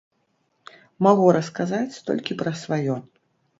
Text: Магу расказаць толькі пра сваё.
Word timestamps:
Магу 1.09 1.27
расказаць 1.37 2.01
толькі 2.09 2.39
пра 2.43 2.57
сваё. 2.65 2.99